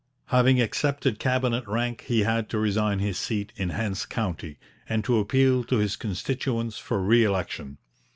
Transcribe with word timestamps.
Having 0.29 0.59
accepted 0.59 1.19
Cabinet 1.19 1.63
rank, 1.67 2.05
he 2.07 2.21
had 2.21 2.49
to 2.49 2.57
resign 2.57 2.97
his 2.97 3.19
seat 3.19 3.53
in 3.55 3.69
Hants 3.69 4.03
county, 4.03 4.57
and 4.89 5.03
to 5.03 5.19
appeal 5.19 5.63
to 5.65 5.77
his 5.77 5.95
constituents 5.95 6.79
for 6.79 6.99
re 7.03 7.23
election. 7.23 7.77